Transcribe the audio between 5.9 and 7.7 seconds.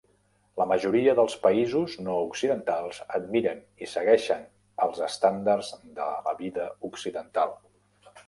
de la vida occidental.